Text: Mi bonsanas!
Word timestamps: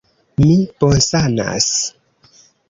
Mi 0.43 0.55
bonsanas! 0.83 1.69